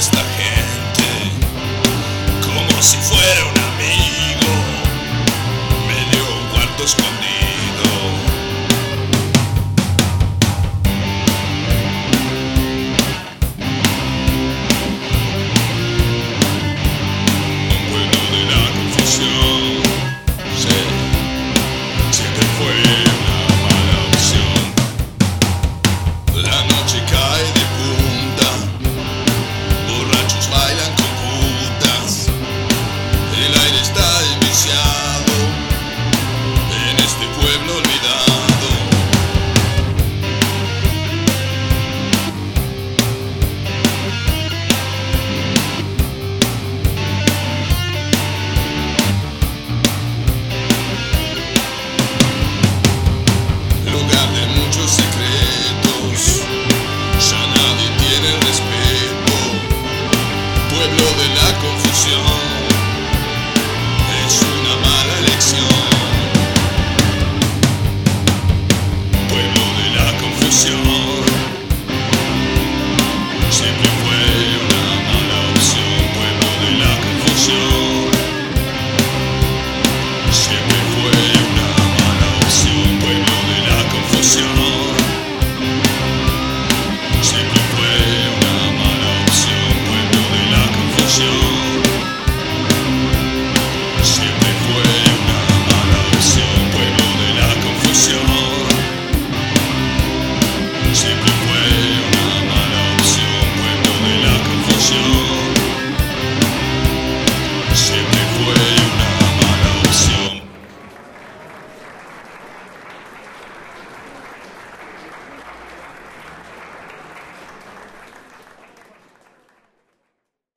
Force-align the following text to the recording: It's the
It's 0.00 0.08
the 0.08 0.29